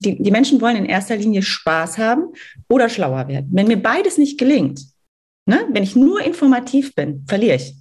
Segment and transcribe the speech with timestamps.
[0.00, 2.32] die, die Menschen wollen in erster Linie Spaß haben
[2.68, 3.48] oder schlauer werden.
[3.52, 4.80] Wenn mir beides nicht gelingt,
[5.46, 7.74] ne, wenn ich nur informativ bin, verliere ich.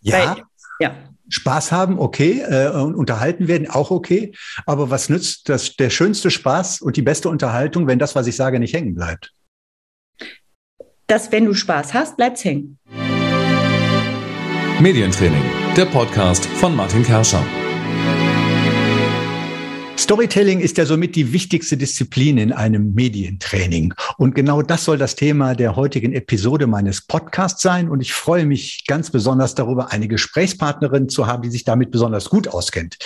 [0.00, 0.36] Ja.
[0.36, 0.42] Weil,
[0.80, 0.96] ja.
[1.28, 4.32] Spaß haben, okay, äh, unterhalten werden, auch okay.
[4.66, 8.36] Aber was nützt das, der schönste Spaß und die beste Unterhaltung, wenn das, was ich
[8.36, 9.32] sage, nicht hängen bleibt?
[11.06, 12.78] Dass, wenn du Spaß hast, bleibt's hängen.
[14.80, 15.44] Medientraining,
[15.76, 17.44] der Podcast von Martin Kerscher.
[19.96, 23.94] Storytelling ist ja somit die wichtigste Disziplin in einem Medientraining.
[24.18, 27.88] Und genau das soll das Thema der heutigen Episode meines Podcasts sein.
[27.88, 32.28] Und ich freue mich ganz besonders darüber, eine Gesprächspartnerin zu haben, die sich damit besonders
[32.28, 32.98] gut auskennt.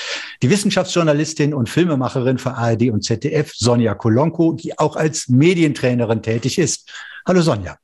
[0.43, 6.59] Die Wissenschaftsjournalistin und Filmemacherin für ARD und ZDF, Sonja Kolonko, die auch als Medientrainerin tätig
[6.59, 6.91] ist.
[7.27, 7.79] Hallo Sonja.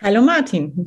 [0.00, 0.86] Hallo Martin.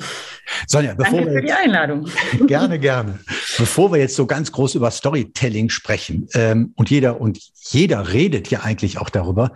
[0.67, 2.09] Sonja, bevor Danke wir für die Einladung.
[2.47, 3.19] Gerne, gerne.
[3.57, 8.49] Bevor wir jetzt so ganz groß über Storytelling sprechen ähm, und jeder und jeder redet
[8.49, 9.51] ja eigentlich auch darüber,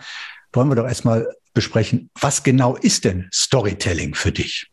[0.52, 4.68] wollen wir doch erstmal besprechen, was genau ist denn Storytelling für dich?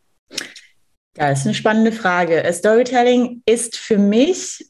[1.17, 2.45] Ja, das ist eine spannende Frage.
[2.53, 4.67] Storytelling ist für mich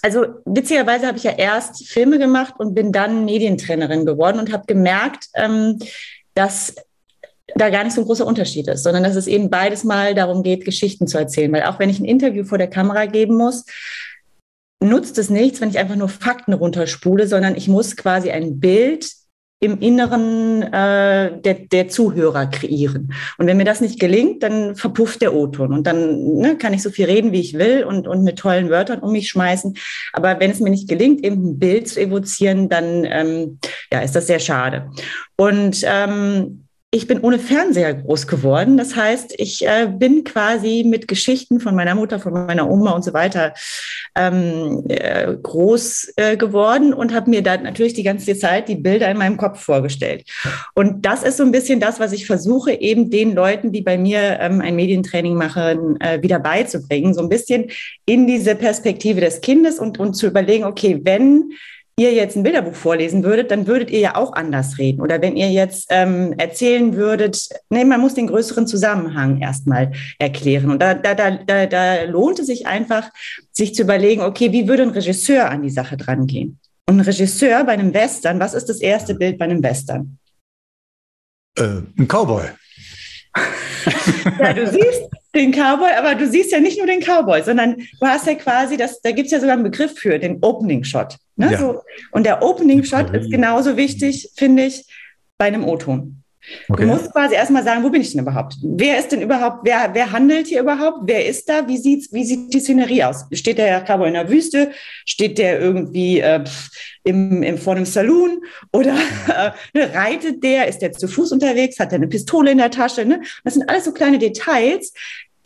[0.00, 4.64] also witzigerweise habe ich ja erst Filme gemacht und bin dann Medientrainerin geworden und habe
[4.66, 5.80] gemerkt, ähm,
[6.34, 6.76] dass
[7.54, 10.42] da gar nicht so ein großer Unterschied ist, sondern dass es eben beides mal darum
[10.42, 11.52] geht, Geschichten zu erzählen.
[11.52, 13.64] Weil auch wenn ich ein Interview vor der Kamera geben muss,
[14.80, 19.10] nutzt es nichts, wenn ich einfach nur Fakten runterspule, sondern ich muss quasi ein Bild
[19.60, 23.12] im Inneren äh, der, der Zuhörer kreieren.
[23.38, 26.82] Und wenn mir das nicht gelingt, dann verpufft der O-Ton und dann ne, kann ich
[26.82, 29.74] so viel reden, wie ich will und, und mit tollen Wörtern um mich schmeißen.
[30.12, 33.58] Aber wenn es mir nicht gelingt, eben ein Bild zu evozieren, dann ähm,
[33.92, 34.92] ja, ist das sehr schade.
[35.36, 38.78] Und ähm, ich bin ohne Fernseher groß geworden.
[38.78, 43.04] Das heißt, ich äh, bin quasi mit Geschichten von meiner Mutter, von meiner Oma und
[43.04, 43.52] so weiter
[44.14, 49.10] ähm, äh, groß äh, geworden und habe mir da natürlich die ganze Zeit die Bilder
[49.10, 50.24] in meinem Kopf vorgestellt.
[50.74, 53.98] Und das ist so ein bisschen das, was ich versuche, eben den Leuten, die bei
[53.98, 57.12] mir ähm, ein Medientraining machen, äh, wieder beizubringen.
[57.12, 57.66] So ein bisschen
[58.06, 61.50] in diese Perspektive des Kindes und, und zu überlegen, okay, wenn
[61.98, 65.00] ihr jetzt ein Bilderbuch vorlesen würdet, dann würdet ihr ja auch anders reden.
[65.00, 70.70] Oder wenn ihr jetzt ähm, erzählen würdet, nee, man muss den größeren Zusammenhang erstmal erklären.
[70.70, 73.10] Und da, da, da, da lohnt es sich einfach,
[73.52, 76.58] sich zu überlegen, okay, wie würde ein Regisseur an die Sache drangehen?
[76.86, 80.18] Und ein Regisseur bei einem Western, was ist das erste Bild bei einem Western?
[81.58, 82.44] Äh, ein Cowboy.
[84.38, 85.02] ja, du siehst,
[85.34, 88.76] den Cowboy, aber du siehst ja nicht nur den Cowboy, sondern du hast ja quasi,
[88.76, 91.16] das, da gibt es ja sogar einen Begriff für, den Opening Shot.
[91.36, 91.52] Ne?
[91.52, 91.58] Ja.
[91.58, 94.86] So, und der Opening Shot ist genauso wichtig, finde ich,
[95.36, 96.22] bei einem O-Ton.
[96.68, 96.82] Okay.
[96.82, 98.56] Du musst quasi erstmal sagen, wo bin ich denn überhaupt?
[98.62, 101.00] Wer ist denn überhaupt, wer, wer handelt hier überhaupt?
[101.04, 101.66] Wer ist da?
[101.66, 103.26] Wie, sieht's, wie sieht die Szenerie aus?
[103.32, 104.70] Steht der Cowboy in der Wüste?
[105.04, 106.42] Steht der irgendwie äh,
[107.04, 108.42] im, im, vor einem Saloon?
[108.72, 108.94] Oder
[109.28, 110.68] äh, ne, reitet der?
[110.68, 111.78] Ist der zu Fuß unterwegs?
[111.78, 113.04] Hat er eine Pistole in der Tasche?
[113.04, 113.20] Ne?
[113.44, 114.92] Das sind alles so kleine Details,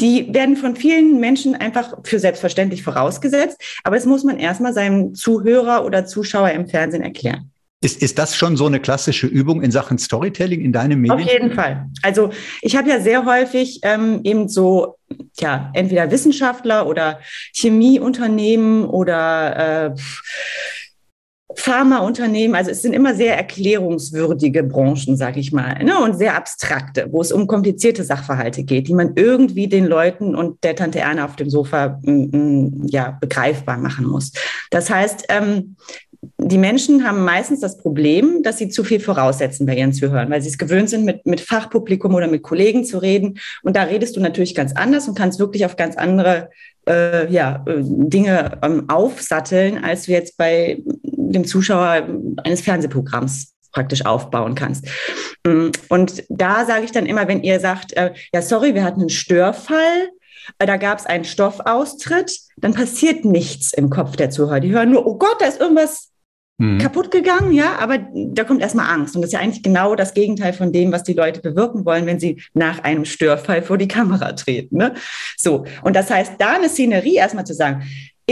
[0.00, 3.62] die werden von vielen Menschen einfach für selbstverständlich vorausgesetzt.
[3.84, 7.51] Aber das muss man erstmal seinem Zuhörer oder Zuschauer im Fernsehen erklären.
[7.82, 11.20] Ist, ist das schon so eine klassische Übung in Sachen Storytelling in deinem Medien?
[11.20, 11.86] Auf jeden Fall.
[12.02, 14.96] Also ich habe ja sehr häufig ähm, eben so,
[15.40, 17.18] ja, entweder Wissenschaftler oder
[17.52, 19.94] Chemieunternehmen oder äh,
[21.56, 25.98] Pharmaunternehmen, also es sind immer sehr erklärungswürdige Branchen, sage ich mal, ne?
[25.98, 30.62] und sehr abstrakte, wo es um komplizierte Sachverhalte geht, die man irgendwie den Leuten und
[30.64, 34.32] der Tante Erna auf dem Sofa mm, mm, ja begreifbar machen muss.
[34.70, 35.76] Das heißt, ähm,
[36.48, 40.42] die Menschen haben meistens das Problem, dass sie zu viel voraussetzen bei ihren Zuhörern, weil
[40.42, 43.38] sie es gewöhnt sind, mit, mit Fachpublikum oder mit Kollegen zu reden.
[43.62, 46.50] Und da redest du natürlich ganz anders und kannst wirklich auf ganz andere
[46.88, 52.06] äh, ja, äh, Dinge ähm, aufsatteln, als du jetzt bei dem Zuschauer
[52.44, 54.86] eines Fernsehprogramms praktisch aufbauen kannst.
[55.46, 59.00] Mm, und da sage ich dann immer, wenn ihr sagt, äh, ja, sorry, wir hatten
[59.00, 60.10] einen Störfall,
[60.58, 64.60] äh, da gab es einen Stoffaustritt, dann passiert nichts im Kopf der Zuhörer.
[64.60, 66.11] Die hören nur, oh Gott, da ist irgendwas
[66.58, 66.78] mhm.
[66.78, 69.14] kaputt gegangen, ja, aber da kommt erstmal Angst.
[69.14, 72.06] Und das ist ja eigentlich genau das Gegenteil von dem, was die Leute bewirken wollen,
[72.06, 74.76] wenn sie nach einem Störfall vor die Kamera treten.
[74.76, 74.94] Ne?
[75.36, 77.82] So, und das heißt, da eine Szenerie erstmal zu sagen,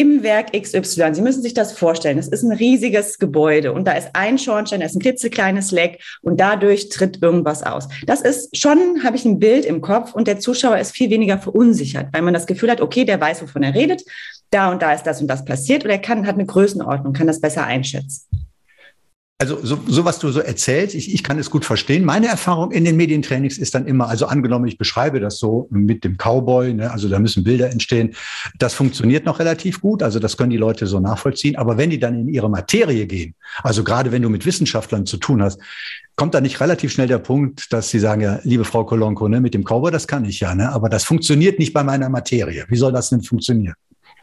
[0.01, 1.13] im Werk XY.
[1.15, 2.17] Sie müssen sich das vorstellen.
[2.17, 6.01] Es ist ein riesiges Gebäude und da ist ein Schornstein, da ist ein klitzekleines Leck
[6.23, 7.87] und dadurch tritt irgendwas aus.
[8.07, 11.37] Das ist schon, habe ich ein Bild im Kopf und der Zuschauer ist viel weniger
[11.37, 14.03] verunsichert, weil man das Gefühl hat, okay, der weiß, wovon er redet.
[14.51, 17.27] Da und da ist das und das passiert und er kann, hat eine Größenordnung, kann
[17.27, 18.27] das besser einschätzen.
[19.41, 22.05] Also so, so was du so erzählst, ich, ich kann es gut verstehen.
[22.05, 26.05] Meine Erfahrung in den Medientrainings ist dann immer, also angenommen, ich beschreibe das so mit
[26.05, 28.15] dem Cowboy, ne, also da müssen Bilder entstehen.
[28.59, 31.57] Das funktioniert noch relativ gut, also das können die Leute so nachvollziehen.
[31.57, 35.17] Aber wenn die dann in ihre Materie gehen, also gerade wenn du mit Wissenschaftlern zu
[35.17, 35.59] tun hast,
[36.17, 39.41] kommt da nicht relativ schnell der Punkt, dass sie sagen, ja, liebe Frau Kolonko, ne,
[39.41, 42.67] mit dem Cowboy, das kann ich ja, ne, aber das funktioniert nicht bei meiner Materie.
[42.69, 43.75] Wie soll das denn funktionieren?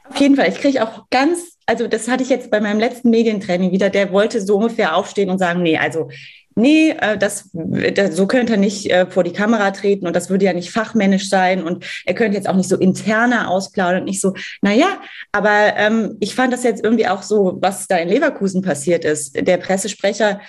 [0.09, 0.50] Auf jeden Fall.
[0.50, 4.12] Ich kriege auch ganz, also das hatte ich jetzt bei meinem letzten Medientraining wieder, der
[4.12, 6.09] wollte so ungefähr aufstehen und sagen, nee, also
[6.57, 10.30] nee, äh, das, das, so könnte er nicht äh, vor die Kamera treten und das
[10.30, 14.06] würde ja nicht fachmännisch sein und er könnte jetzt auch nicht so interner ausplaudern und
[14.06, 15.00] nicht so, naja,
[15.31, 19.36] aber ähm, ich fand das jetzt irgendwie auch so, was da in Leverkusen passiert ist.
[19.36, 20.42] Der Pressesprecher,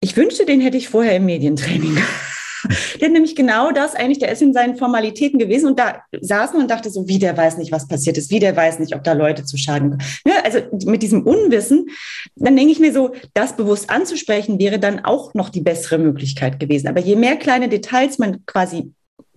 [0.00, 1.98] ich wünschte, den hätte ich vorher im Medientraining
[3.00, 6.52] der hat nämlich genau das eigentlich, der ist in seinen Formalitäten gewesen und da saß
[6.52, 8.94] man und dachte so, wie der weiß nicht, was passiert ist, wie der weiß nicht,
[8.94, 10.02] ob da Leute zu Schaden kommen.
[10.26, 11.86] Ja, also mit diesem Unwissen,
[12.36, 16.60] dann denke ich mir so, das bewusst anzusprechen wäre dann auch noch die bessere Möglichkeit
[16.60, 16.88] gewesen.
[16.88, 18.92] Aber je mehr kleine Details man quasi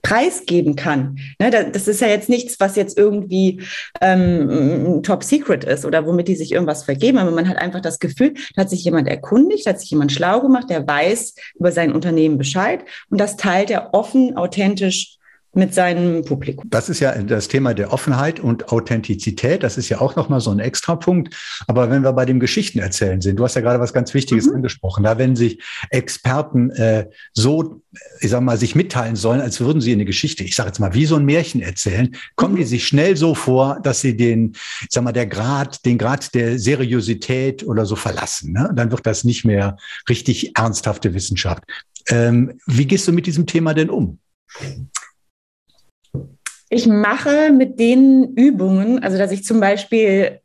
[0.07, 1.19] preisgeben kann.
[1.39, 3.61] Ne, das ist ja jetzt nichts, was jetzt irgendwie
[3.99, 7.99] ähm, top secret ist oder womit die sich irgendwas vergeben, aber man hat einfach das
[7.99, 11.91] Gefühl, da hat sich jemand erkundigt, hat sich jemand schlau gemacht, der weiß über sein
[11.91, 15.16] Unternehmen Bescheid und das teilt er offen, authentisch
[15.53, 16.65] mit seinem Publikum.
[16.69, 19.63] Das ist ja das Thema der Offenheit und Authentizität.
[19.63, 21.35] Das ist ja auch nochmal so ein Extrapunkt.
[21.67, 24.55] Aber wenn wir bei dem Geschichtenerzählen sind, du hast ja gerade was ganz Wichtiges mhm.
[24.55, 27.81] angesprochen, da wenn sich Experten äh, so,
[28.19, 30.93] ich sag mal, sich mitteilen sollen, als würden sie eine Geschichte, ich sage jetzt mal,
[30.93, 32.59] wie so ein Märchen erzählen, kommen mhm.
[32.59, 36.35] die sich schnell so vor, dass sie den, ich sag mal, der Grad, den Grad
[36.35, 38.53] der Seriosität oder so verlassen.
[38.53, 38.71] Ne?
[38.75, 39.77] Dann wird das nicht mehr
[40.07, 41.63] richtig ernsthafte Wissenschaft.
[42.09, 44.19] Ähm, wie gehst du mit diesem Thema denn um?
[46.69, 50.41] Ich mache mit den Übungen, also dass ich zum Beispiel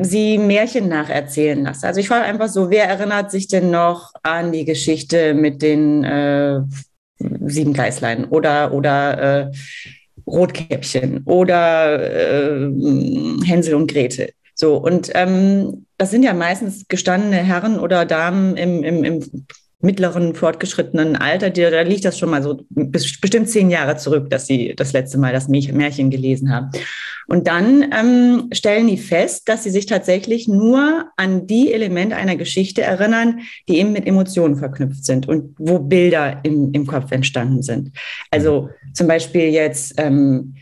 [0.00, 1.86] sie Märchen nacherzählen lasse.
[1.86, 6.04] Also ich frage einfach so, wer erinnert sich denn noch an die Geschichte mit den
[6.04, 6.60] äh,
[7.46, 9.50] sieben Geißlein oder, oder äh,
[10.26, 12.70] Rotkäppchen oder äh,
[13.44, 14.30] Hänsel und Gretel?
[14.54, 19.46] So, und ähm, das sind ja meistens gestandene Herren oder Damen im, im, im
[19.80, 24.46] mittleren, fortgeschrittenen Alter, die, da liegt das schon mal so bestimmt zehn Jahre zurück, dass
[24.46, 26.70] sie das letzte Mal das Märchen gelesen haben.
[27.28, 32.36] Und dann ähm, stellen die fest, dass sie sich tatsächlich nur an die Elemente einer
[32.36, 37.62] Geschichte erinnern, die eben mit Emotionen verknüpft sind und wo Bilder im, im Kopf entstanden
[37.62, 37.92] sind.
[38.30, 40.54] Also zum Beispiel jetzt ähm,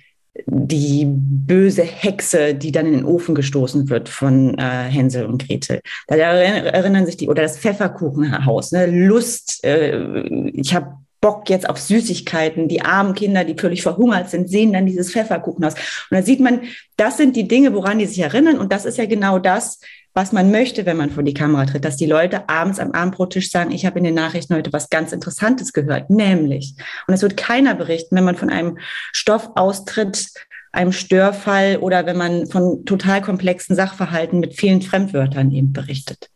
[0.46, 5.80] die böse Hexe, die dann in den Ofen gestoßen wird von äh, Hänsel und Gretel.
[6.08, 8.86] Da erinnern sich die, oder das Pfefferkuchenhaus, ne?
[8.86, 10.22] Lust, äh,
[10.52, 12.68] ich habe Bock jetzt auf Süßigkeiten.
[12.68, 15.74] Die armen Kinder, die völlig verhungert sind, sehen dann dieses Pfefferkuchenhaus.
[15.74, 16.60] Und da sieht man,
[16.96, 18.58] das sind die Dinge, woran die sich erinnern.
[18.58, 19.80] Und das ist ja genau das,
[20.16, 23.50] was man möchte, wenn man vor die Kamera tritt, dass die Leute abends am Abendbrottisch
[23.50, 26.74] sagen, ich habe in den Nachrichten heute was ganz Interessantes gehört, nämlich,
[27.06, 28.78] und es wird keiner berichten, wenn man von einem
[29.12, 30.32] Stoff austritt,
[30.72, 36.30] einem Störfall oder wenn man von total komplexen Sachverhalten mit vielen Fremdwörtern eben berichtet.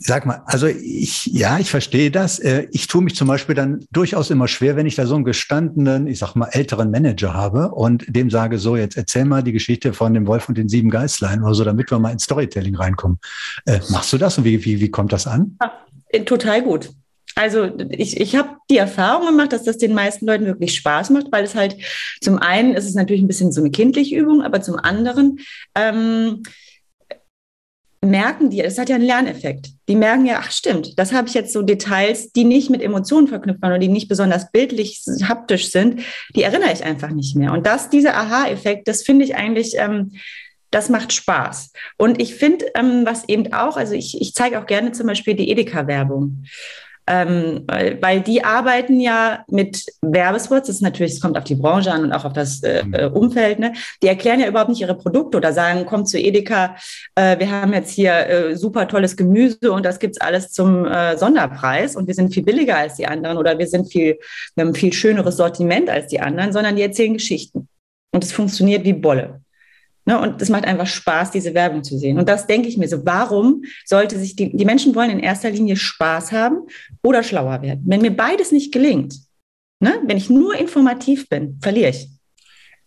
[0.00, 2.38] Sag mal, also ich, ja, ich verstehe das.
[2.38, 5.24] Äh, ich tue mich zum Beispiel dann durchaus immer schwer, wenn ich da so einen
[5.24, 9.50] gestandenen, ich sag mal, älteren Manager habe und dem sage, so, jetzt erzähl mal die
[9.50, 12.76] Geschichte von dem Wolf und den sieben Geißlein oder so, damit wir mal ins Storytelling
[12.76, 13.18] reinkommen.
[13.66, 15.58] Äh, machst du das und wie, wie, wie kommt das an?
[16.10, 16.90] Äh, total gut.
[17.34, 21.26] Also ich, ich habe die Erfahrung gemacht, dass das den meisten Leuten wirklich Spaß macht,
[21.30, 21.76] weil es halt
[22.20, 25.38] zum einen ist es natürlich ein bisschen so eine kindliche Übung, aber zum anderen
[25.74, 26.42] ähm,
[28.00, 29.68] merken die, das hat ja einen Lerneffekt.
[29.88, 33.26] Die merken ja, ach stimmt, das habe ich jetzt so Details, die nicht mit Emotionen
[33.26, 36.02] verknüpft waren oder die nicht besonders bildlich, haptisch sind,
[36.34, 37.52] die erinnere ich einfach nicht mehr.
[37.52, 40.12] Und das, dieser Aha-Effekt, das finde ich eigentlich, ähm,
[40.70, 41.72] das macht Spaß.
[41.96, 45.34] Und ich finde, ähm, was eben auch, also ich, ich zeige auch gerne zum Beispiel
[45.34, 46.44] die Edeka-Werbung.
[47.08, 51.90] Ähm, weil, die arbeiten ja mit Werbespots, das ist natürlich, es kommt auf die Branche
[51.90, 52.94] an und auch auf das äh, mhm.
[52.94, 53.72] äh, Umfeld, ne?
[54.02, 56.76] Die erklären ja überhaupt nicht ihre Produkte oder sagen, kommt zu Edeka,
[57.14, 61.16] äh, wir haben jetzt hier äh, super tolles Gemüse und das gibt's alles zum äh,
[61.16, 64.18] Sonderpreis und wir sind viel billiger als die anderen oder wir sind viel,
[64.54, 67.68] wir haben ein viel schöneres Sortiment als die anderen, sondern die erzählen Geschichten.
[68.12, 69.40] Und es funktioniert wie Bolle.
[70.08, 72.18] Ne, und es macht einfach Spaß, diese Werbung zu sehen.
[72.18, 75.50] Und das denke ich mir so, warum sollte sich die, die Menschen wollen in erster
[75.50, 76.60] Linie Spaß haben
[77.02, 77.82] oder schlauer werden?
[77.84, 79.16] Wenn mir beides nicht gelingt,
[79.80, 82.08] ne, wenn ich nur informativ bin, verliere ich.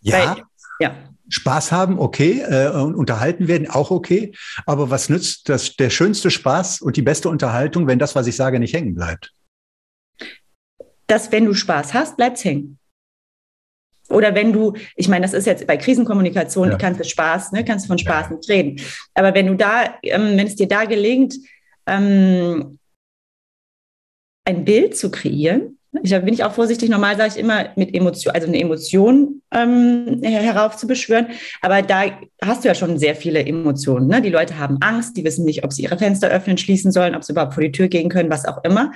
[0.00, 0.36] Ja.
[0.36, 0.42] Weil,
[0.80, 0.96] ja.
[1.28, 4.32] Spaß haben, okay, äh, und unterhalten werden, auch okay.
[4.66, 8.34] Aber was nützt das, der schönste Spaß und die beste Unterhaltung, wenn das, was ich
[8.34, 9.32] sage, nicht hängen bleibt?
[11.06, 12.80] Dass, wenn du Spaß hast, bleibt es hängen.
[14.08, 16.76] Oder wenn du, ich meine, das ist jetzt bei Krisenkommunikation, ja.
[16.76, 18.36] kannst du Spaß, ne, kannst du von Spaß ja.
[18.36, 18.80] nicht reden.
[19.14, 21.34] Aber wenn du da, ähm, wenn es dir da gelingt,
[21.86, 22.78] ähm,
[24.44, 26.88] ein Bild zu kreieren, da bin ich auch vorsichtig.
[26.88, 31.26] Normal sage ich immer mit Emotion, also eine Emotion ähm, heraufzubeschwören.
[31.60, 32.04] Aber da
[32.42, 34.06] hast du ja schon sehr viele Emotionen.
[34.06, 34.22] Ne?
[34.22, 37.24] Die Leute haben Angst, die wissen nicht, ob sie ihre Fenster öffnen, schließen sollen, ob
[37.24, 38.92] sie überhaupt vor die Tür gehen können, was auch immer.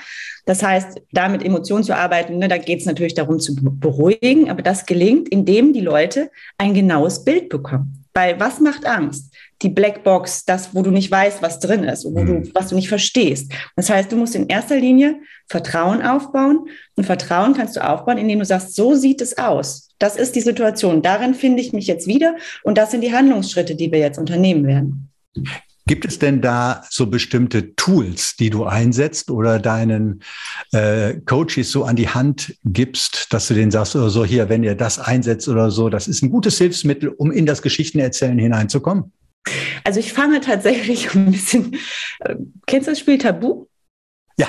[0.47, 4.49] Das heißt, da mit Emotionen zu arbeiten, ne, da geht es natürlich darum zu beruhigen.
[4.51, 8.06] Aber das gelingt, indem die Leute ein genaues Bild bekommen.
[8.17, 9.31] Weil was macht Angst?
[9.61, 12.51] Die Blackbox, das, wo du nicht weißt, was drin ist, wo du, mhm.
[12.55, 13.53] was du nicht verstehst.
[13.77, 16.67] Das heißt, du musst in erster Linie Vertrauen aufbauen.
[16.97, 19.91] Und Vertrauen kannst du aufbauen, indem du sagst, so sieht es aus.
[19.99, 21.03] Das ist die Situation.
[21.03, 22.37] Darin finde ich mich jetzt wieder.
[22.63, 25.11] Und das sind die Handlungsschritte, die wir jetzt unternehmen werden.
[25.89, 30.23] Gibt es denn da so bestimmte Tools, die du einsetzt oder deinen
[30.73, 34.65] äh, Coaches so an die Hand gibst, dass du denen sagst oder so, hier, wenn
[34.65, 39.13] ihr das einsetzt oder so, das ist ein gutes Hilfsmittel, um in das Geschichtenerzählen hineinzukommen?
[39.85, 41.77] Also ich fange tatsächlich ein bisschen,
[42.21, 42.35] äh,
[42.67, 43.67] kennst du das Spiel Tabu?
[44.39, 44.49] Ja.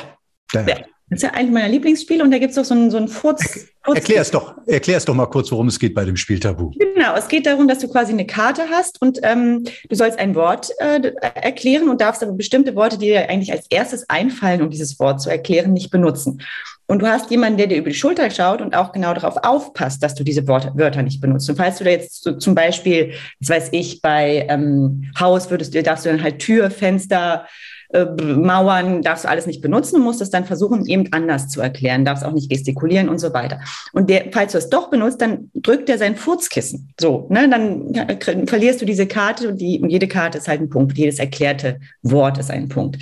[0.53, 0.77] ja, ja.
[1.09, 3.07] Das ist ja eines meiner Lieblingsspiele und da gibt es auch so einen, so einen
[3.07, 3.67] Furz.
[3.85, 6.71] Erklär es doch, erklär es doch mal kurz, worum es geht bei dem Spiel Tabu.
[6.71, 10.35] Genau, es geht darum, dass du quasi eine Karte hast und ähm, du sollst ein
[10.35, 14.69] Wort äh, erklären und darfst aber bestimmte Worte, die dir eigentlich als erstes einfallen, um
[14.69, 16.41] dieses Wort zu erklären, nicht benutzen.
[16.87, 20.03] Und du hast jemanden, der dir über die Schulter schaut und auch genau darauf aufpasst,
[20.03, 21.49] dass du diese Worte, Wörter nicht benutzt.
[21.49, 25.75] Und falls du da jetzt so, zum Beispiel, das weiß ich, bei ähm, Haus würdest
[25.75, 27.45] du, darfst du dann halt Tür, Fenster,
[27.89, 32.05] äh, Mauern darfst du alles nicht benutzen, musst es dann versuchen, eben anders zu erklären,
[32.05, 33.59] darfst auch nicht gestikulieren und so weiter.
[33.93, 36.93] Und der, falls du es doch benutzt, dann drückt er sein Furzkissen.
[36.99, 40.69] So, ne, dann verlierst du diese Karte und, die, und jede Karte ist halt ein
[40.69, 42.97] Punkt, jedes erklärte Wort ist ein Punkt.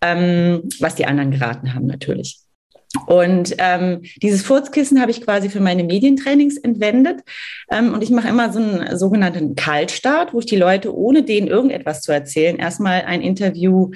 [0.00, 2.43] Ähm, was die anderen geraten haben natürlich.
[3.06, 7.20] Und ähm, dieses Furzkissen habe ich quasi für meine Medientrainings entwendet.
[7.70, 11.48] Ähm, und ich mache immer so einen sogenannten Kaltstart, wo ich die Leute, ohne denen
[11.48, 13.90] irgendetwas zu erzählen, erstmal ein Interview,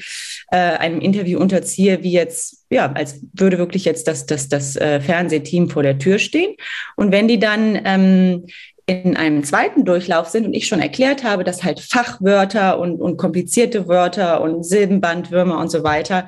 [0.51, 5.01] äh, einem Interview unterziehe, wie jetzt, ja, als würde wirklich jetzt das, das, das äh,
[5.01, 6.55] Fernsehteam vor der Tür stehen.
[6.97, 8.47] Und wenn die dann ähm,
[8.89, 13.19] in einem zweiten Durchlauf sind und ich schon erklärt habe, dass halt Fachwörter und, und
[13.19, 16.27] komplizierte Wörter und Silbenbandwürmer und so weiter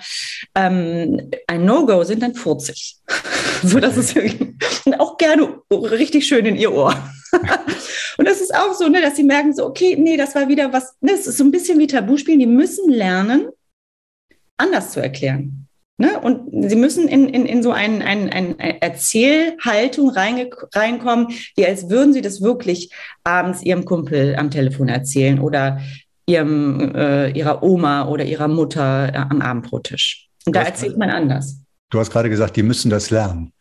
[0.55, 2.99] ähm, ein No-Go sind, dann 40.
[3.63, 6.95] so dass es und auch gerne richtig schön in ihr Ohr.
[8.19, 10.71] und das ist auch so, ne, dass sie merken so, okay, nee, das war wieder
[10.71, 13.49] was, ne, es ist so ein bisschen wie Tabuspielen, die müssen lernen,
[14.59, 15.60] anders zu erklären.
[16.01, 16.19] Ne?
[16.19, 22.15] Und sie müssen in, in, in so eine ein, ein Erzählhaltung reinkommen, wie als würden
[22.15, 22.91] sie das wirklich
[23.23, 25.83] abends ihrem Kumpel am Telefon erzählen oder
[26.25, 30.31] ihrem, äh, ihrer Oma oder ihrer Mutter äh, am Abendbrottisch.
[30.47, 31.61] Und da erzählt man anders.
[31.91, 33.53] Du hast gerade gesagt, die müssen das lernen.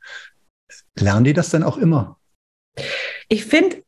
[0.98, 2.19] Lernen die das dann auch immer?
[3.27, 3.84] Ich finde,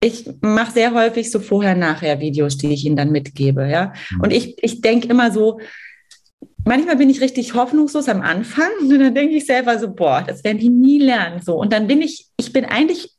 [0.00, 3.68] ich mache sehr häufig so Vorher-Nachher-Videos, die ich ihnen dann mitgebe.
[3.68, 3.92] Ja?
[4.12, 4.20] Mhm.
[4.20, 5.58] Und ich, ich denke immer so,
[6.64, 10.44] manchmal bin ich richtig hoffnungslos am Anfang und dann denke ich selber so, boah, das
[10.44, 11.40] werden die nie lernen.
[11.42, 11.54] So.
[11.56, 13.13] Und dann bin ich, ich bin eigentlich,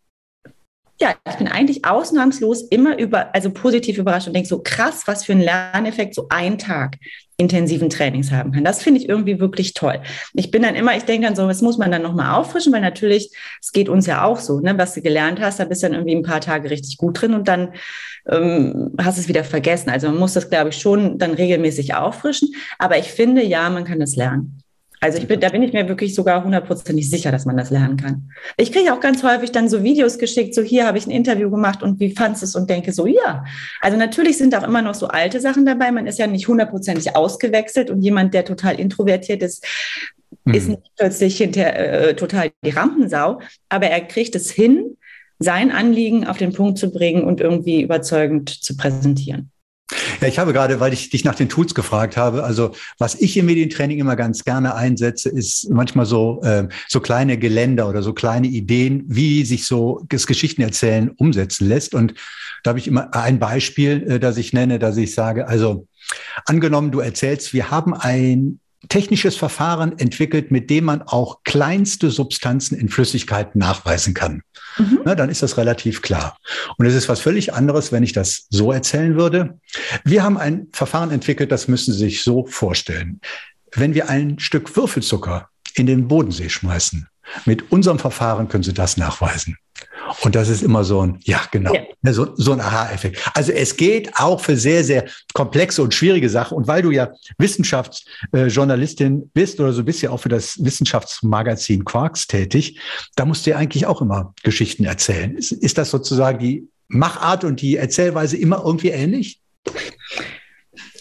[0.99, 5.25] ja, ich bin eigentlich ausnahmslos immer über, also positiv überrascht und denke so, krass, was
[5.25, 6.97] für ein Lerneffekt so ein Tag
[7.37, 8.63] intensiven Trainings haben kann.
[8.63, 10.01] Das finde ich irgendwie wirklich toll.
[10.33, 12.79] Ich bin dann immer, ich denke dann so, das muss man dann nochmal auffrischen, weil
[12.79, 13.29] natürlich,
[13.61, 15.95] es geht uns ja auch so, ne, was du gelernt hast, da bist du dann
[15.95, 17.73] irgendwie ein paar Tage richtig gut drin und dann
[18.29, 19.89] ähm, hast es wieder vergessen.
[19.89, 22.55] Also man muss das, glaube ich, schon dann regelmäßig auffrischen.
[22.79, 24.61] Aber ich finde, ja, man kann es lernen.
[25.01, 27.97] Also ich bin, da bin ich mir wirklich sogar hundertprozentig sicher, dass man das lernen
[27.97, 28.31] kann.
[28.57, 31.49] Ich kriege auch ganz häufig dann so Videos geschickt, so hier habe ich ein Interview
[31.49, 33.43] gemacht und wie fandest du es und denke so, ja.
[33.81, 35.91] Also natürlich sind auch immer noch so alte Sachen dabei.
[35.91, 39.65] Man ist ja nicht hundertprozentig ausgewechselt und jemand, der total introvertiert ist,
[40.45, 40.53] mhm.
[40.53, 44.97] ist nicht plötzlich hinter äh, total die Rampensau, aber er kriegt es hin,
[45.39, 49.51] sein Anliegen auf den Punkt zu bringen und irgendwie überzeugend zu präsentieren.
[50.22, 53.36] Ja, ich habe gerade, weil ich dich nach den Tools gefragt habe, also was ich
[53.38, 58.13] im Medientraining immer ganz gerne einsetze, ist manchmal so, äh, so kleine Geländer oder so
[58.13, 61.93] kleine Ideen, wie sich so das Geschichtenerzählen umsetzen lässt.
[61.93, 62.13] Und
[62.63, 65.88] da habe ich immer ein Beispiel, äh, das ich nenne, dass ich sage, also
[66.45, 72.77] angenommen, du erzählst, wir haben ein technisches Verfahren entwickelt, mit dem man auch kleinste Substanzen
[72.77, 74.41] in Flüssigkeiten nachweisen kann.
[74.77, 74.99] Mhm.
[75.05, 76.37] Na, dann ist das relativ klar.
[76.77, 79.59] Und es ist was völlig anderes, wenn ich das so erzählen würde.
[80.03, 83.19] Wir haben ein Verfahren entwickelt, das müssen Sie sich so vorstellen.
[83.71, 87.07] Wenn wir ein Stück Würfelzucker in den Bodensee schmeißen,
[87.45, 89.57] mit unserem Verfahren können Sie das nachweisen.
[90.21, 92.13] Und das ist immer so ein, ja, genau, ja.
[92.13, 93.19] So, so ein Aha-Effekt.
[93.33, 96.57] Also es geht auch für sehr, sehr komplexe und schwierige Sachen.
[96.57, 102.27] Und weil du ja Wissenschaftsjournalistin bist oder so bist ja auch für das Wissenschaftsmagazin Quarks
[102.27, 102.79] tätig,
[103.15, 105.35] da musst du ja eigentlich auch immer Geschichten erzählen.
[105.35, 109.39] Ist, ist das sozusagen die Machart und die Erzählweise immer irgendwie ähnlich?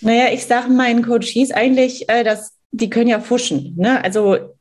[0.01, 3.75] Naja, ich sage meinen Coaches eigentlich, äh, dass die können ja fuschen.
[3.77, 4.03] Ne?
[4.03, 4.54] Also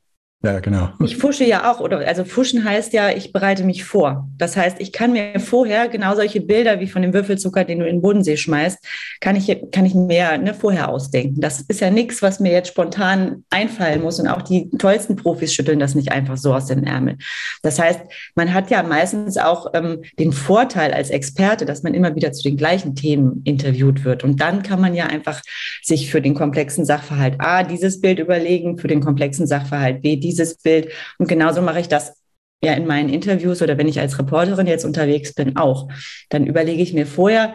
[0.44, 0.90] ja, genau.
[1.02, 4.28] Ich fusche ja auch, oder also fuschen heißt ja, ich bereite mich vor.
[4.36, 7.86] Das heißt, ich kann mir vorher genau solche Bilder wie von dem Würfelzucker, den du
[7.86, 8.78] in den Bodensee schmeißt,
[9.20, 11.40] kann ich, kann ich mir ne, vorher ausdenken.
[11.40, 14.20] Das ist ja nichts, was mir jetzt spontan einfallen muss.
[14.20, 17.16] Und auch die tollsten Profis schütteln das nicht einfach so aus den Ärmeln.
[17.62, 18.00] Das heißt,
[18.34, 22.42] man hat ja meistens auch ähm, den Vorteil als Experte, dass man immer wieder zu
[22.42, 24.22] den gleichen Themen interviewt wird.
[24.22, 25.40] Und dann kann man ja einfach
[25.82, 30.33] sich für den komplexen Sachverhalt A dieses Bild überlegen, für den komplexen Sachverhalt B dieses
[30.34, 30.88] dieses Bild.
[31.18, 32.14] Und genauso mache ich das
[32.62, 35.88] ja in meinen Interviews oder wenn ich als Reporterin jetzt unterwegs bin auch.
[36.30, 37.54] Dann überlege ich mir vorher,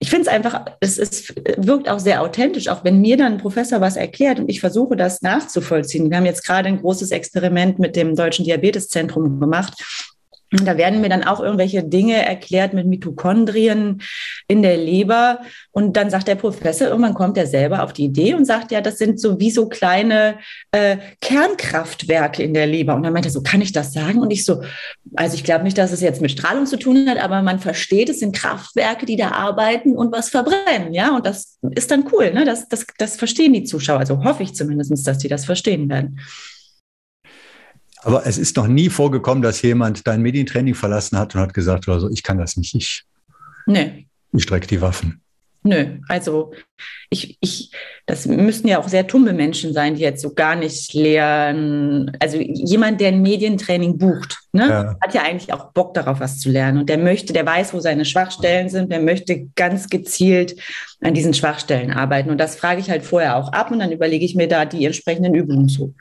[0.00, 3.80] ich finde es einfach, es wirkt auch sehr authentisch, auch wenn mir dann ein Professor
[3.80, 6.08] was erklärt und ich versuche das nachzuvollziehen.
[6.08, 9.74] Wir haben jetzt gerade ein großes Experiment mit dem Deutschen Diabeteszentrum gemacht.
[10.50, 14.00] Und da werden mir dann auch irgendwelche Dinge erklärt mit Mitochondrien
[14.46, 15.40] in der Leber.
[15.72, 18.80] Und dann sagt der Professor, irgendwann kommt er selber auf die Idee und sagt, ja,
[18.80, 20.38] das sind so wie so kleine
[20.72, 22.94] äh, Kernkraftwerke in der Leber.
[22.94, 24.20] Und dann meinte er so, kann ich das sagen?
[24.20, 24.62] Und ich so,
[25.16, 28.08] also ich glaube nicht, dass es jetzt mit Strahlung zu tun hat, aber man versteht,
[28.08, 30.94] es sind Kraftwerke, die da arbeiten und was verbrennen.
[30.94, 32.32] Ja, und das ist dann cool.
[32.32, 32.46] Ne?
[32.46, 33.98] Das, das, das verstehen die Zuschauer.
[33.98, 36.20] Also hoffe ich zumindest, dass die das verstehen werden.
[38.08, 41.86] Aber es ist noch nie vorgekommen, dass jemand dein Medientraining verlassen hat und hat gesagt,
[41.90, 43.04] also ich kann das nicht, ich,
[43.66, 44.06] nee.
[44.32, 45.20] ich strecke die Waffen.
[45.62, 46.54] Nö, also
[47.10, 47.70] ich, ich,
[48.06, 52.16] das müssten ja auch sehr tumbe Menschen sein, die jetzt so gar nicht lernen.
[52.18, 54.96] Also jemand, der ein Medientraining bucht, ne, ja.
[55.02, 56.78] hat ja eigentlich auch Bock darauf, was zu lernen.
[56.78, 60.56] Und der möchte, der weiß, wo seine Schwachstellen sind, der möchte ganz gezielt
[61.00, 62.28] an diesen Schwachstellen arbeiten.
[62.28, 64.84] Und das frage ich halt vorher auch ab und dann überlege ich mir da die
[64.84, 65.94] entsprechenden Übungen zu.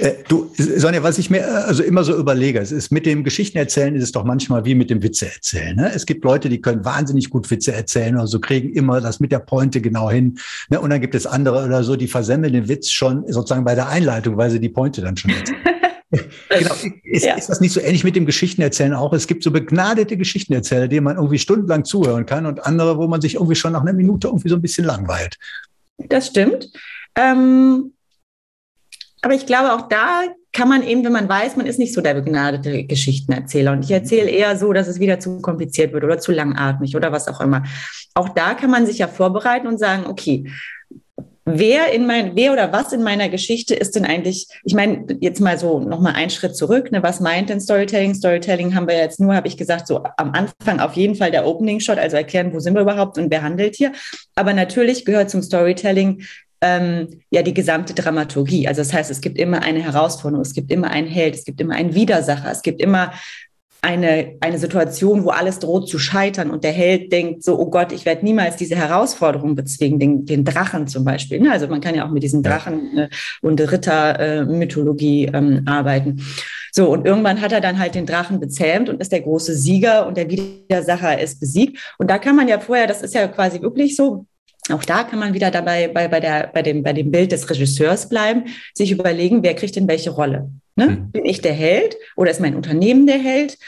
[0.00, 3.22] Äh, du, Sonja, was ich mir äh, also immer so überlege, es ist mit dem
[3.22, 5.76] Geschichtenerzählen ist es doch manchmal wie mit dem Witzeerzählen.
[5.76, 5.92] Ne?
[5.94, 9.30] Es gibt Leute, die können wahnsinnig gut Witze erzählen oder so kriegen immer das mit
[9.30, 10.38] der Pointe genau hin.
[10.68, 10.80] Ne?
[10.80, 13.88] Und dann gibt es andere oder so, die versemmeln den Witz schon sozusagen bei der
[13.88, 15.60] Einleitung, weil sie die Pointe dann schon erzählen.
[16.48, 16.74] genau.
[17.04, 17.34] Ist, ja.
[17.34, 19.12] ist, das nicht so ähnlich mit dem Geschichtenerzählen auch?
[19.12, 23.20] Es gibt so begnadete Geschichtenerzähler, denen man irgendwie stundenlang zuhören kann und andere, wo man
[23.20, 25.36] sich irgendwie schon nach einer Minute irgendwie so ein bisschen langweilt.
[25.98, 26.70] Das stimmt.
[27.14, 27.92] Ähm,
[29.22, 32.00] aber ich glaube, auch da kann man eben, wenn man weiß, man ist nicht so
[32.00, 33.72] der begnadete Geschichtenerzähler.
[33.72, 37.12] Und ich erzähle eher so, dass es wieder zu kompliziert wird oder zu langatmig oder
[37.12, 37.62] was auch immer.
[38.14, 40.50] Auch da kann man sich ja vorbereiten und sagen, okay,
[41.44, 45.40] wer in mein, wer oder was in meiner Geschichte ist denn eigentlich, ich meine, jetzt
[45.40, 48.14] mal so nochmal einen Schritt zurück, ne, was meint denn Storytelling?
[48.14, 51.46] Storytelling haben wir jetzt nur, habe ich gesagt, so am Anfang auf jeden Fall der
[51.46, 53.92] Opening Shot, also erklären, wo sind wir überhaupt und wer handelt hier.
[54.34, 56.22] Aber natürlich gehört zum Storytelling
[56.60, 58.68] ähm, ja die gesamte Dramaturgie.
[58.68, 61.60] Also das heißt, es gibt immer eine Herausforderung, es gibt immer einen Held, es gibt
[61.60, 63.12] immer einen Widersacher, es gibt immer
[63.82, 67.92] eine, eine Situation, wo alles droht zu scheitern und der Held denkt so, oh Gott,
[67.92, 71.40] ich werde niemals diese Herausforderung bezwingen, den, den Drachen zum Beispiel.
[71.40, 71.50] Ne?
[71.50, 73.08] Also man kann ja auch mit diesen Drachen äh,
[73.40, 76.22] und Rittermythologie äh, ähm, arbeiten.
[76.72, 80.06] So, und irgendwann hat er dann halt den Drachen bezähmt und ist der große Sieger
[80.06, 81.94] und der Widersacher ist besiegt.
[81.98, 84.26] Und da kann man ja vorher, das ist ja quasi wirklich so,
[84.70, 87.48] auch da kann man wieder dabei bei, bei, der, bei, dem, bei dem Bild des
[87.48, 90.50] Regisseurs bleiben, sich überlegen, wer kriegt denn welche Rolle.
[90.80, 90.86] Ne?
[90.88, 91.12] Mhm.
[91.12, 93.58] Bin ich der Held oder ist mein Unternehmen der Held?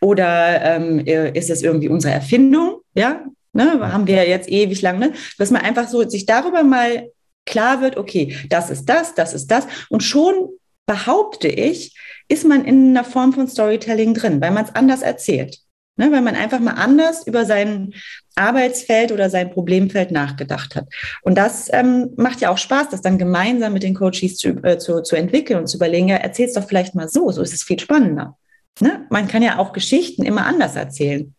[0.00, 2.80] Oder ähm, ist es irgendwie unsere Erfindung?
[2.94, 3.92] Ja, ne?
[3.92, 5.12] haben wir jetzt ewig lang, ne?
[5.38, 7.08] dass man einfach so sich darüber mal
[7.46, 9.66] klar wird, okay, das ist das, das ist das.
[9.88, 10.50] Und schon
[10.86, 11.96] behaupte ich,
[12.28, 15.58] ist man in einer Form von Storytelling drin, weil man es anders erzählt.
[15.96, 17.92] Ne, weil man einfach mal anders über sein
[18.34, 20.86] Arbeitsfeld oder sein Problemfeld nachgedacht hat.
[21.20, 24.78] Und das ähm, macht ja auch Spaß, das dann gemeinsam mit den Coaches zu, äh,
[24.78, 27.62] zu, zu entwickeln und zu überlegen, ja, erzähl's doch vielleicht mal so, so ist es
[27.62, 28.38] viel spannender.
[28.80, 29.06] Ne?
[29.10, 31.34] Man kann ja auch Geschichten immer anders erzählen.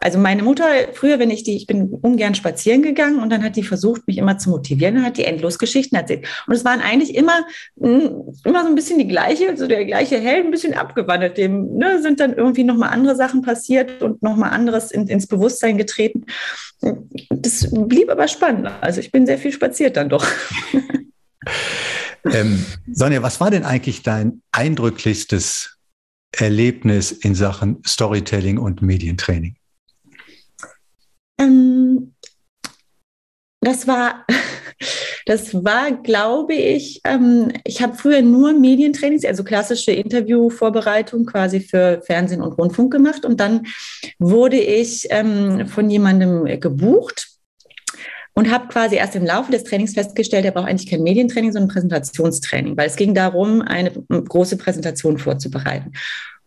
[0.00, 3.56] Also meine Mutter, früher, wenn ich die, ich bin ungern spazieren gegangen und dann hat
[3.56, 6.26] die versucht, mich immer zu motivieren und hat die endlos Geschichten erzählt.
[6.46, 7.44] Und es waren eigentlich immer,
[7.80, 11.36] hm, immer so ein bisschen die gleiche, so der gleiche Held, ein bisschen abgewandelt.
[11.36, 15.78] Dem ne, sind dann irgendwie nochmal andere Sachen passiert und nochmal anderes in, ins Bewusstsein
[15.78, 16.26] getreten.
[17.30, 18.70] Das blieb aber spannend.
[18.80, 20.26] Also ich bin sehr viel spaziert dann doch.
[22.32, 25.78] Ähm, Sonja, was war denn eigentlich dein eindrücklichstes
[26.32, 29.56] Erlebnis in Sachen Storytelling und Medientraining?
[31.38, 32.14] Ähm,
[33.60, 34.26] das war,
[35.28, 42.00] Das war, glaube ich, ähm, ich habe früher nur Medientrainings, also klassische Interviewvorbereitung quasi für
[42.00, 43.26] Fernsehen und Rundfunk gemacht.
[43.26, 43.66] Und dann
[44.18, 47.28] wurde ich ähm, von jemandem gebucht
[48.32, 51.74] und habe quasi erst im Laufe des Trainings festgestellt, er braucht eigentlich kein Medientraining, sondern
[51.74, 55.92] Präsentationstraining, weil es ging darum, eine große Präsentation vorzubereiten.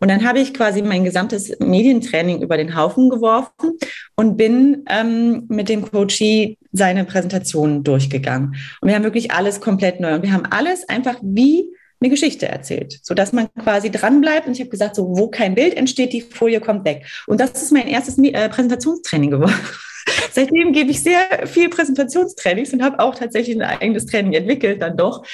[0.02, 3.78] Und dann habe ich quasi mein gesamtes Medientraining über den Haufen geworfen
[4.16, 8.56] und bin ähm, mit dem Coachie seine Präsentation durchgegangen.
[8.80, 10.16] Und wir haben wirklich alles komplett neu.
[10.16, 11.68] Und wir haben alles einfach wie
[12.00, 14.48] eine Geschichte erzählt, so dass man quasi dranbleibt.
[14.48, 17.06] Und ich habe gesagt, so wo kein Bild entsteht, die Folie kommt weg.
[17.28, 19.54] Und das ist mein erstes äh, Präsentationstraining geworden.
[20.32, 24.96] Seitdem gebe ich sehr viel Präsentationstrainings und habe auch tatsächlich ein eigenes Training entwickelt dann
[24.96, 25.24] doch.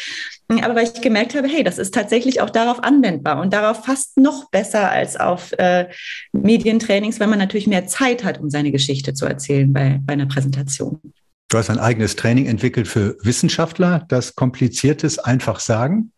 [0.51, 4.17] Aber weil ich gemerkt habe, hey, das ist tatsächlich auch darauf anwendbar und darauf fast
[4.17, 5.89] noch besser als auf äh,
[6.33, 10.27] Medientrainings, weil man natürlich mehr Zeit hat, um seine Geschichte zu erzählen bei, bei einer
[10.27, 11.01] Präsentation.
[11.51, 16.13] Du hast ein eigenes Training entwickelt für Wissenschaftler, das Kompliziertes einfach sagen.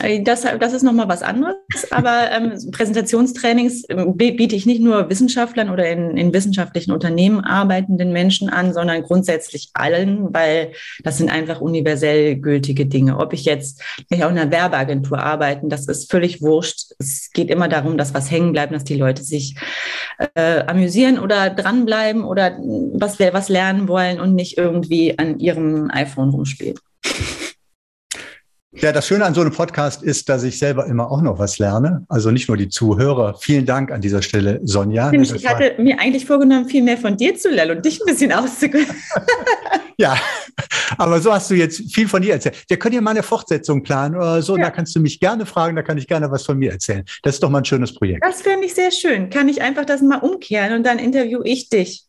[0.00, 1.56] Äh, das, das ist nochmal was anderes,
[1.90, 8.12] aber ähm, Präsentationstrainings ähm, biete ich nicht nur Wissenschaftlern oder in, in, wissenschaftlichen Unternehmen arbeitenden
[8.12, 13.18] Menschen an, sondern grundsätzlich allen, weil das sind einfach universell gültige Dinge.
[13.18, 16.92] Ob ich jetzt ich auch in einer Werbeagentur arbeiten, das ist völlig wurscht.
[16.98, 19.56] Es geht immer darum, dass was hängen bleibt, dass die Leute sich
[20.34, 22.58] äh, amüsieren oder dranbleiben oder
[22.94, 26.78] was, was lernen wollen und nicht irgendwie an ihrem iPhone rumspielen.
[28.80, 31.58] Ja, das Schöne an so einem Podcast ist, dass ich selber immer auch noch was
[31.58, 32.04] lerne.
[32.08, 33.34] Also nicht nur die Zuhörer.
[33.40, 35.12] Vielen Dank an dieser Stelle, Sonja.
[35.12, 38.32] Ich hatte mir eigentlich vorgenommen, viel mehr von dir zu lernen und dich ein bisschen
[38.32, 38.86] auszukommen.
[39.98, 40.16] ja,
[40.96, 42.64] aber so hast du jetzt viel von dir erzählt.
[42.68, 44.56] Wir können ja mal eine Fortsetzung planen oder so.
[44.56, 44.66] Ja.
[44.66, 47.04] Da kannst du mich gerne fragen, da kann ich gerne was von mir erzählen.
[47.24, 48.24] Das ist doch mal ein schönes Projekt.
[48.24, 49.28] Das fände ich sehr schön.
[49.28, 52.04] Kann ich einfach das mal umkehren und dann interview ich dich.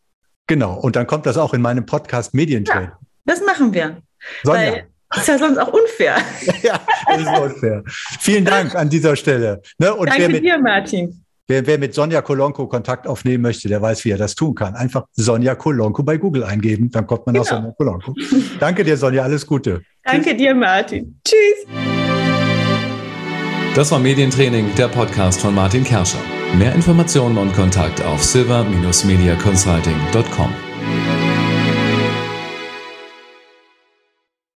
[0.46, 0.80] Genau.
[0.80, 2.86] Und dann kommt das auch in meinem Podcast Medientrade.
[2.86, 4.04] Ja, das machen wir.
[4.44, 4.62] Sonja.
[4.62, 6.18] Weil ist ja sonst auch unfair.
[6.62, 7.84] ja, das ist unfair.
[8.20, 9.62] Vielen Dank an dieser Stelle.
[9.80, 9.94] Ne?
[9.94, 11.24] Und Danke mit, dir, Martin.
[11.48, 14.76] Wer, wer, mit Sonja Kolonko Kontakt aufnehmen möchte, der weiß, wie er das tun kann.
[14.76, 17.42] Einfach Sonja Kolonko bei Google eingeben, dann kommt man genau.
[17.42, 18.14] auf Sonja Kolonko.
[18.60, 19.82] Danke dir, Sonja, alles Gute.
[20.04, 20.38] Danke Tschüss.
[20.38, 21.20] dir, Martin.
[21.26, 21.66] Tschüss.
[23.76, 26.20] Das war Medientraining, der Podcast von Martin Kerscher.
[26.56, 30.69] Mehr Informationen und Kontakt auf silver-mediaconsulting.com.